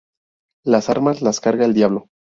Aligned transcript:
Las 0.65 0.89
armas 0.89 1.21
las 1.21 1.39
carga 1.39 1.63
el 1.63 1.75
diablo 1.75 2.07